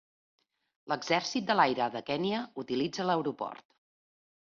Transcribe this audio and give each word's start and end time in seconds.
L'exèrcit 0.93 1.45
de 1.49 1.55
l'aire 1.59 1.89
de 1.95 2.01
Kènia 2.07 2.39
utilitza 2.63 3.07
l'aeroport. 3.11 3.63